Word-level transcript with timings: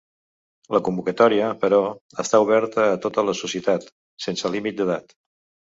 La 0.75 0.79
convocatòria, 0.87 1.49
però, 1.65 1.83
està 2.25 2.41
oberta 2.47 2.87
a 2.87 2.97
tota 3.05 3.27
la 3.29 3.37
societat, 3.43 3.89
sense 4.29 4.55
límit 4.59 4.83
d’edat. 4.85 5.19